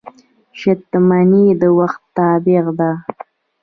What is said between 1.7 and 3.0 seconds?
وخت تابع ده.